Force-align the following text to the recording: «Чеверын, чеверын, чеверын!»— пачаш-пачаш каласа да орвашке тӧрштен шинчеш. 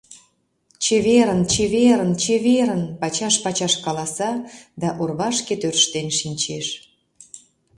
«Чеверын, 0.83 1.41
чеверын, 1.53 2.11
чеверын!»— 2.23 2.81
пачаш-пачаш 3.01 3.73
каласа 3.83 4.31
да 4.81 4.89
орвашке 5.01 5.55
тӧрштен 5.61 6.07
шинчеш. 6.19 6.67